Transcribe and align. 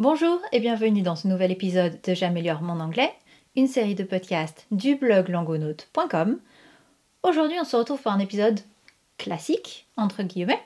Bonjour 0.00 0.40
et 0.50 0.58
bienvenue 0.58 1.02
dans 1.02 1.14
ce 1.14 1.28
nouvel 1.28 1.52
épisode 1.52 2.00
de 2.02 2.14
J'améliore 2.14 2.62
mon 2.62 2.80
anglais, 2.80 3.12
une 3.54 3.68
série 3.68 3.94
de 3.94 4.02
podcasts 4.02 4.66
du 4.72 4.96
blog 4.96 5.28
langonaute.com. 5.28 6.40
Aujourd'hui, 7.22 7.58
on 7.60 7.64
se 7.64 7.76
retrouve 7.76 8.02
pour 8.02 8.10
un 8.10 8.18
épisode 8.18 8.58
classique, 9.18 9.86
entre 9.96 10.24
guillemets, 10.24 10.60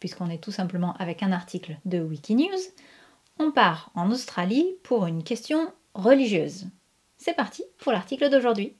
puisqu'on 0.00 0.30
est 0.30 0.42
tout 0.42 0.50
simplement 0.50 0.94
avec 0.98 1.22
un 1.22 1.30
article 1.30 1.76
de 1.84 2.00
Wikinews. 2.00 2.58
On 3.38 3.52
part 3.52 3.92
en 3.94 4.10
Australie 4.10 4.66
pour 4.82 5.06
une 5.06 5.22
question 5.22 5.72
religieuse. 5.94 6.66
C'est 7.18 7.36
parti 7.36 7.62
pour 7.78 7.92
l'article 7.92 8.30
d'aujourd'hui. 8.30 8.74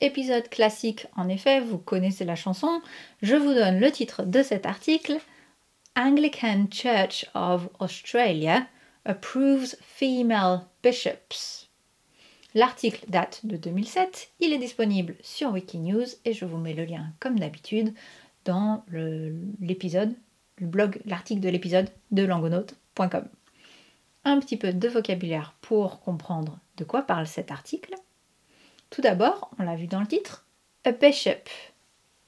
Épisode 0.00 0.48
classique, 0.48 1.06
en 1.16 1.28
effet, 1.28 1.60
vous 1.60 1.76
connaissez 1.76 2.24
la 2.24 2.34
chanson. 2.34 2.80
Je 3.20 3.36
vous 3.36 3.52
donne 3.52 3.78
le 3.78 3.92
titre 3.92 4.22
de 4.22 4.42
cet 4.42 4.64
article. 4.64 5.20
Anglican 5.94 6.68
Church 6.70 7.26
of 7.34 7.68
Australia 7.78 8.66
approves 9.04 9.76
female 9.82 10.66
bishops. 10.82 11.68
L'article 12.54 13.04
date 13.08 13.44
de 13.44 13.58
2007, 13.58 14.30
il 14.40 14.54
est 14.54 14.58
disponible 14.58 15.16
sur 15.20 15.50
Wikinews 15.50 16.06
et 16.24 16.32
je 16.32 16.46
vous 16.46 16.56
mets 16.56 16.72
le 16.72 16.86
lien 16.86 17.12
comme 17.20 17.38
d'habitude 17.38 17.92
dans 18.46 18.84
l'épisode, 19.60 20.14
le, 20.56 20.66
blog, 20.66 20.98
l'article 21.04 21.40
de 21.40 21.50
l'épisode 21.50 21.90
de 22.10 22.22
langonaute.com. 22.22 23.28
Un 24.24 24.40
petit 24.40 24.56
peu 24.56 24.72
de 24.72 24.88
vocabulaire 24.88 25.54
pour 25.60 26.00
comprendre 26.00 26.58
de 26.78 26.84
quoi 26.84 27.02
parle 27.02 27.26
cet 27.26 27.50
article. 27.50 27.94
Tout 28.88 29.02
d'abord, 29.02 29.50
on 29.58 29.64
l'a 29.64 29.76
vu 29.76 29.88
dans 29.88 30.00
le 30.00 30.06
titre, 30.06 30.46
a 30.84 30.92
bishop, 30.92 31.50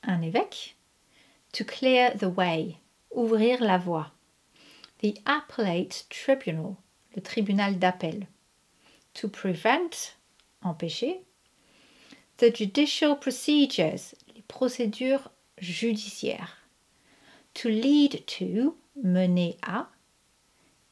un 0.02 0.20
évêque, 0.20 0.76
to 1.54 1.64
clear 1.64 2.14
the 2.18 2.24
way, 2.24 2.76
ouvrir 3.14 3.60
la 3.60 3.78
voie. 3.78 4.12
The 5.02 5.14
appellate 5.26 6.06
tribunal, 6.10 6.76
le 7.14 7.22
tribunal 7.22 7.78
d'appel. 7.78 8.26
To 9.14 9.28
prevent, 9.28 10.14
empêcher. 10.62 11.22
The 12.38 12.54
judicial 12.54 13.16
procedures, 13.16 14.14
les 14.34 14.42
procédures 14.48 15.30
judiciaires. 15.58 16.58
To 17.54 17.68
lead 17.68 18.24
to, 18.26 18.76
mener 18.96 19.56
à. 19.62 19.86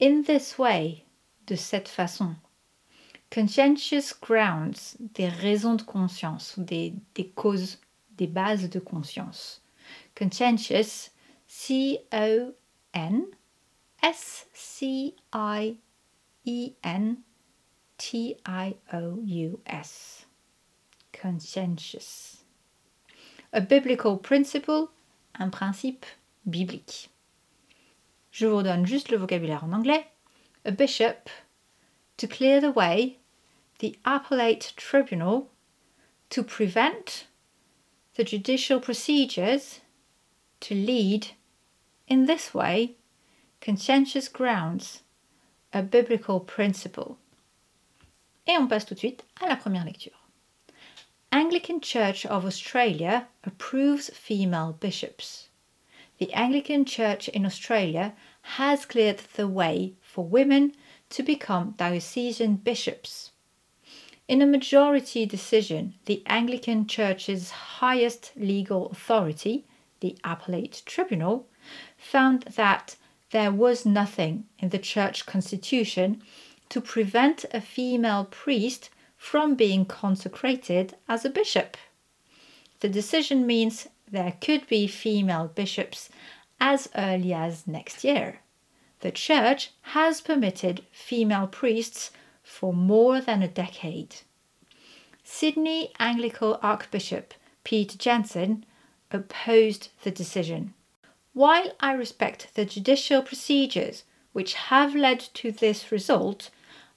In 0.01 0.23
this 0.23 0.59
way, 0.59 1.05
de 1.47 1.57
cette 1.57 1.89
façon. 1.89 2.36
Conscientious 3.31 4.12
grounds, 4.20 4.97
des 5.14 5.29
raisons 5.29 5.75
de 5.75 5.83
conscience, 5.83 6.59
des, 6.59 6.92
des 7.14 7.29
causes, 7.29 7.79
des 8.17 8.27
bases 8.27 8.69
de 8.69 8.79
conscience. 8.79 9.62
Conscientious, 10.14 11.11
C-O-N 11.55 13.27
S-C-I-E-N-T-I-O-U-S. 14.03 14.56
Conscientious. 21.12 22.45
A 23.53 23.61
biblical 23.61 24.17
principle, 24.17 24.89
un 25.39 25.50
principe 25.50 26.06
biblique. 26.47 27.11
Je 28.30 28.47
vous 28.47 28.62
donne 28.62 28.86
juste 28.86 29.11
le 29.11 29.19
vocabulaire 29.19 29.62
en 29.62 29.75
anglais. 29.75 30.06
A 30.64 30.70
bishop, 30.70 31.28
to 32.17 32.27
clear 32.27 32.62
the 32.62 32.73
way, 32.75 33.19
the 33.78 33.98
appellate 34.06 34.73
tribunal, 34.77 35.50
to 36.30 36.42
prevent 36.42 37.27
the 38.17 38.25
judicial 38.25 38.80
procedures, 38.80 39.83
to 40.61 40.75
lead, 40.75 41.27
in 42.12 42.27
this 42.27 42.52
way, 42.52 42.94
conscientious 43.62 44.28
grounds, 44.28 45.00
a 45.72 45.82
biblical 45.82 46.41
principle. 46.41 47.16
Et 48.46 48.55
on 48.58 48.68
passe 48.68 48.84
tout 48.84 48.94
de 48.94 48.98
suite 48.98 49.22
à 49.41 49.48
la 49.48 49.56
première 49.56 49.86
lecture. 49.86 50.18
Anglican 51.33 51.80
Church 51.80 52.27
of 52.27 52.45
Australia 52.45 53.28
approves 53.45 54.11
female 54.11 54.77
bishops. 54.78 55.48
The 56.18 56.30
Anglican 56.34 56.84
Church 56.84 57.28
in 57.28 57.46
Australia 57.46 58.12
has 58.58 58.84
cleared 58.84 59.22
the 59.36 59.48
way 59.48 59.95
for 60.02 60.27
women 60.27 60.74
to 61.08 61.22
become 61.22 61.74
diocesan 61.78 62.56
bishops. 62.56 63.30
In 64.28 64.42
a 64.42 64.46
majority 64.46 65.24
decision, 65.24 65.95
the 66.05 66.22
Anglican 66.27 66.86
Church's 66.86 67.51
highest 67.80 68.33
legal 68.36 68.90
authority, 68.90 69.64
the 70.01 70.18
Appellate 70.24 70.83
Tribunal, 70.84 71.46
found 71.96 72.42
that 72.56 72.96
there 73.30 73.52
was 73.52 73.86
nothing 73.86 74.45
in 74.58 74.68
the 74.68 74.78
church 74.78 75.27
constitution 75.27 76.23
to 76.68 76.80
prevent 76.80 77.45
a 77.52 77.61
female 77.61 78.24
priest 78.24 78.90
from 79.17 79.55
being 79.55 79.84
consecrated 79.84 80.95
as 81.08 81.24
a 81.24 81.30
bishop. 81.30 81.77
The 82.80 82.89
decision 82.89 83.46
means 83.46 83.89
there 84.11 84.34
could 84.40 84.67
be 84.67 84.86
female 84.86 85.48
bishops 85.55 86.11
as 86.61 86.89
early 86.96 87.33
as 87.33 87.67
next 87.67 88.05
year. 88.05 88.40
The 89.01 89.11
church 89.11 89.70
has 89.83 90.20
permitted 90.20 90.84
female 90.90 91.46
priests 91.46 92.11
for 92.42 92.72
more 92.72 93.20
than 93.20 93.42
a 93.42 93.48
decade. 93.48 94.17
Sydney 95.24 95.92
Anglican 95.98 96.55
Archbishop 96.62 97.34
Peter 97.64 97.96
Jensen 97.96 98.64
opposed 99.11 99.89
the 100.02 100.11
decision. 100.11 100.74
While 101.35 101.73
I 101.81 101.93
respect 101.93 102.55
the 102.55 102.65
judicial 102.65 103.23
procedures 103.23 104.05
which 104.33 104.55
have 104.55 104.95
led 104.95 105.20
to 105.35 105.51
this 105.51 105.91
result, 105.91 106.51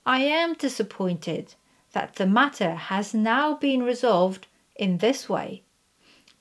I 0.06 0.19
am 0.19 0.53
disappointed 0.53 1.56
that 1.94 2.16
the 2.16 2.28
matter 2.28 2.75
has 2.75 3.13
now 3.13 3.56
been 3.56 3.84
resolved 3.84 4.47
in 4.75 4.97
this 4.97 5.29
way. 5.29 5.63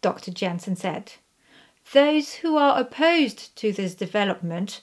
Dr. 0.03 0.33
Jensen 0.33 0.77
said. 0.77 1.13
Those 1.93 2.35
who 2.35 2.57
are 2.57 2.81
opposed 2.81 3.55
to 3.57 3.73
this 3.73 3.95
development 3.95 4.81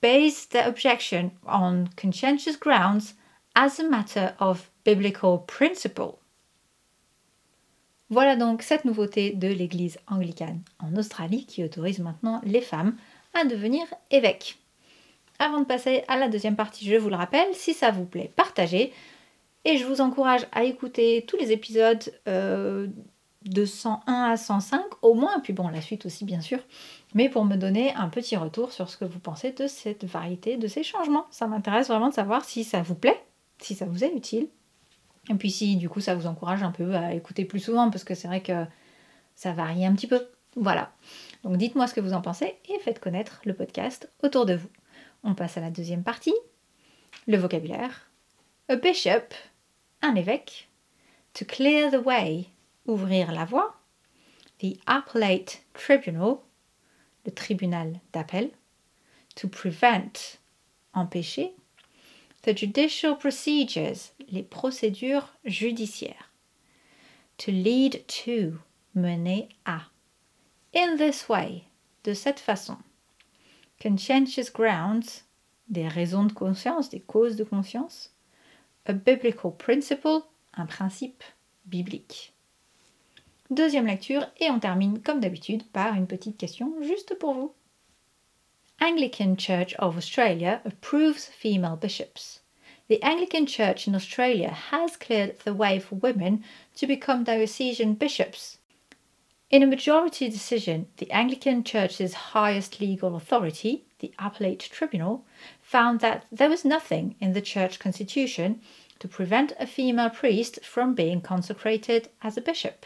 base 0.00 0.46
their 0.46 0.68
objection 0.68 1.32
on 1.44 1.88
conscientious 1.96 2.56
grounds 2.56 3.14
as 3.56 3.80
a 3.80 3.88
matter 3.88 4.36
of 4.38 4.70
biblical 4.84 5.38
principle. 5.38 6.21
Voilà 8.12 8.36
donc 8.36 8.60
cette 8.60 8.84
nouveauté 8.84 9.30
de 9.30 9.48
l'Église 9.48 9.96
anglicane 10.06 10.60
en 10.78 10.94
Australie 10.96 11.46
qui 11.46 11.64
autorise 11.64 11.98
maintenant 11.98 12.42
les 12.44 12.60
femmes 12.60 12.94
à 13.32 13.46
devenir 13.46 13.86
évêques. 14.10 14.58
Avant 15.38 15.60
de 15.60 15.64
passer 15.64 16.04
à 16.08 16.18
la 16.18 16.28
deuxième 16.28 16.54
partie, 16.54 16.84
je 16.84 16.94
vous 16.96 17.08
le 17.08 17.16
rappelle, 17.16 17.54
si 17.54 17.72
ça 17.72 17.90
vous 17.90 18.04
plaît, 18.04 18.30
partagez. 18.36 18.92
Et 19.64 19.78
je 19.78 19.86
vous 19.86 20.02
encourage 20.02 20.46
à 20.52 20.64
écouter 20.64 21.24
tous 21.26 21.38
les 21.38 21.52
épisodes 21.52 22.02
euh, 22.28 22.86
de 23.46 23.64
101 23.64 24.12
à 24.12 24.36
105 24.36 24.82
au 25.00 25.14
moins, 25.14 25.40
puis 25.40 25.54
bon, 25.54 25.68
la 25.68 25.80
suite 25.80 26.04
aussi 26.04 26.26
bien 26.26 26.42
sûr, 26.42 26.58
mais 27.14 27.30
pour 27.30 27.46
me 27.46 27.56
donner 27.56 27.94
un 27.94 28.10
petit 28.10 28.36
retour 28.36 28.72
sur 28.72 28.90
ce 28.90 28.98
que 28.98 29.06
vous 29.06 29.20
pensez 29.20 29.52
de 29.52 29.66
cette 29.66 30.04
variété, 30.04 30.58
de 30.58 30.66
ces 30.66 30.82
changements. 30.82 31.24
Ça 31.30 31.46
m'intéresse 31.46 31.88
vraiment 31.88 32.10
de 32.10 32.14
savoir 32.14 32.44
si 32.44 32.62
ça 32.62 32.82
vous 32.82 32.94
plaît, 32.94 33.24
si 33.56 33.74
ça 33.74 33.86
vous 33.86 34.04
est 34.04 34.12
utile, 34.14 34.48
et 35.30 35.34
puis 35.34 35.50
si 35.50 35.76
du 35.76 35.88
coup 35.88 36.00
ça 36.00 36.14
vous 36.14 36.26
encourage 36.26 36.62
un 36.62 36.72
peu 36.72 36.94
à 36.94 37.14
écouter 37.14 37.44
plus 37.44 37.60
souvent, 37.60 37.90
parce 37.90 38.04
que 38.04 38.14
c'est 38.14 38.28
vrai 38.28 38.42
que 38.42 38.64
ça 39.34 39.52
varie 39.52 39.86
un 39.86 39.94
petit 39.94 40.06
peu. 40.06 40.26
Voilà. 40.56 40.92
Donc 41.44 41.56
dites-moi 41.56 41.86
ce 41.86 41.94
que 41.94 42.00
vous 42.00 42.12
en 42.12 42.20
pensez 42.20 42.56
et 42.68 42.78
faites 42.80 42.98
connaître 42.98 43.40
le 43.44 43.54
podcast 43.54 44.10
autour 44.22 44.46
de 44.46 44.54
vous. 44.54 44.68
On 45.24 45.34
passe 45.34 45.56
à 45.56 45.60
la 45.60 45.70
deuxième 45.70 46.02
partie. 46.02 46.34
Le 47.26 47.36
vocabulaire. 47.36 48.10
A 48.68 48.76
bishop, 48.76 49.34
un 50.02 50.14
évêque. 50.14 50.68
To 51.34 51.44
clear 51.44 51.90
the 51.90 52.04
way, 52.04 52.46
ouvrir 52.86 53.32
la 53.32 53.44
voie. 53.44 53.76
The 54.60 54.78
appellate 54.86 55.62
tribunal, 55.72 56.36
le 57.24 57.32
tribunal 57.32 58.00
d'appel. 58.12 58.50
To 59.36 59.48
prevent, 59.48 60.38
empêcher. 60.92 61.54
The 62.42 62.56
judicial 62.56 63.16
procedures, 63.16 64.12
les 64.28 64.42
procédures 64.42 65.28
judiciaires. 65.44 66.32
To 67.38 67.52
lead 67.52 68.04
to, 68.24 68.58
mener 68.94 69.48
à. 69.64 69.82
In 70.74 70.96
this 70.96 71.28
way, 71.28 71.64
de 72.02 72.14
cette 72.14 72.40
façon. 72.40 72.78
Conscientious 73.80 74.50
grounds, 74.52 75.24
des 75.68 75.86
raisons 75.86 76.24
de 76.24 76.32
conscience, 76.32 76.90
des 76.90 77.00
causes 77.00 77.36
de 77.36 77.44
conscience. 77.44 78.12
A 78.86 78.92
biblical 78.92 79.52
principle, 79.56 80.22
un 80.54 80.66
principe 80.66 81.22
biblique. 81.66 82.34
Deuxième 83.50 83.86
lecture 83.86 84.26
et 84.40 84.50
on 84.50 84.58
termine 84.58 85.00
comme 85.00 85.20
d'habitude 85.20 85.62
par 85.72 85.94
une 85.94 86.06
petite 86.08 86.38
question 86.38 86.74
juste 86.82 87.16
pour 87.18 87.34
vous. 87.34 87.54
Anglican 88.82 89.36
Church 89.36 89.74
of 89.74 89.96
Australia 89.96 90.60
approves 90.64 91.26
female 91.26 91.76
bishops. 91.76 92.40
The 92.88 93.00
Anglican 93.00 93.46
Church 93.46 93.86
in 93.86 93.94
Australia 93.94 94.50
has 94.50 94.96
cleared 94.96 95.38
the 95.44 95.54
way 95.54 95.78
for 95.78 95.94
women 95.94 96.42
to 96.74 96.88
become 96.88 97.22
diocesan 97.22 97.94
bishops. 97.94 98.58
In 99.50 99.62
a 99.62 99.68
majority 99.68 100.28
decision, 100.28 100.88
the 100.96 101.08
Anglican 101.12 101.62
Church's 101.62 102.32
highest 102.34 102.80
legal 102.80 103.14
authority, 103.14 103.84
the 104.00 104.12
Appellate 104.18 104.68
Tribunal, 104.72 105.24
found 105.60 106.00
that 106.00 106.26
there 106.32 106.50
was 106.50 106.64
nothing 106.64 107.14
in 107.20 107.34
the 107.34 107.40
Church 107.40 107.78
constitution 107.78 108.60
to 108.98 109.06
prevent 109.06 109.52
a 109.60 109.66
female 109.68 110.10
priest 110.10 110.58
from 110.64 110.96
being 110.96 111.20
consecrated 111.20 112.08
as 112.20 112.36
a 112.36 112.40
bishop. 112.40 112.84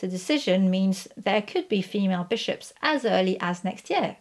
The 0.00 0.08
decision 0.08 0.70
means 0.70 1.06
there 1.16 1.40
could 1.40 1.68
be 1.68 1.82
female 1.82 2.24
bishops 2.24 2.72
as 2.82 3.04
early 3.04 3.38
as 3.40 3.62
next 3.62 3.90
year. 3.90 4.16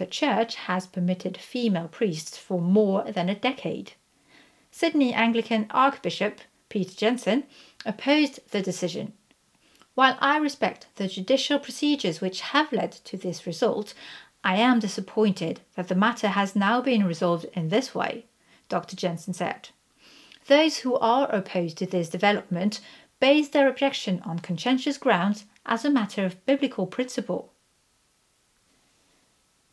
The 0.00 0.06
Church 0.06 0.54
has 0.54 0.86
permitted 0.86 1.36
female 1.36 1.86
priests 1.86 2.38
for 2.38 2.58
more 2.58 3.12
than 3.12 3.28
a 3.28 3.34
decade. 3.34 3.92
Sydney 4.70 5.12
Anglican 5.12 5.66
Archbishop 5.68 6.40
Peter 6.70 6.94
Jensen 6.94 7.44
opposed 7.84 8.40
the 8.50 8.62
decision. 8.62 9.12
While 9.94 10.16
I 10.18 10.38
respect 10.38 10.86
the 10.96 11.06
judicial 11.06 11.58
procedures 11.58 12.22
which 12.22 12.40
have 12.40 12.72
led 12.72 12.92
to 12.92 13.18
this 13.18 13.46
result, 13.46 13.92
I 14.42 14.56
am 14.56 14.78
disappointed 14.78 15.60
that 15.74 15.88
the 15.88 15.94
matter 15.94 16.28
has 16.28 16.56
now 16.56 16.80
been 16.80 17.04
resolved 17.04 17.44
in 17.52 17.68
this 17.68 17.94
way, 17.94 18.24
Dr. 18.70 18.96
Jensen 18.96 19.34
said. 19.34 19.68
Those 20.46 20.78
who 20.78 20.96
are 20.96 21.30
opposed 21.30 21.76
to 21.76 21.84
this 21.84 22.08
development 22.08 22.80
base 23.18 23.50
their 23.50 23.68
objection 23.68 24.22
on 24.24 24.38
conscientious 24.38 24.96
grounds 24.96 25.44
as 25.66 25.84
a 25.84 25.90
matter 25.90 26.24
of 26.24 26.42
biblical 26.46 26.86
principle. 26.86 27.52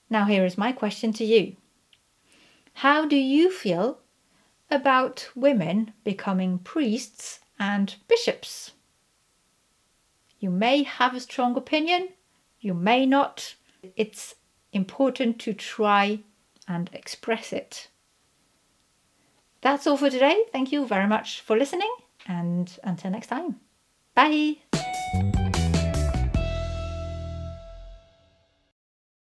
Now, 0.09 0.25
here 0.25 0.45
is 0.45 0.57
my 0.57 0.71
question 0.71 1.13
to 1.13 1.25
you 1.25 1.56
How 2.75 3.06
do 3.06 3.15
you 3.15 3.51
feel 3.51 4.00
about 4.69 5.30
women 5.36 5.94
becoming 6.04 6.59
priests 6.59 7.39
and 7.59 7.95
bishops? 8.07 8.71
You 10.39 10.50
may 10.50 10.83
have 10.83 11.15
a 11.15 11.19
strong 11.19 11.57
opinion, 11.57 12.09
you 12.59 12.74
may 12.74 13.06
not. 13.06 13.56
It's 13.95 14.36
important 14.71 15.39
to 15.39 15.54
try 15.54 16.19
and 16.68 16.89
express 16.94 17.53
it. 17.53 17.88
That's 19.62 19.88
all 19.88 19.98
for 19.98 20.10
today. 20.10 20.44
Thank 20.51 20.71
you 20.71 20.86
very 20.86 21.07
much 21.07 21.42
for 21.42 21.57
listening, 21.57 21.94
and 22.27 22.77
until 22.83 23.12
next 23.12 23.27
time, 23.27 23.60
bye. 24.13 25.46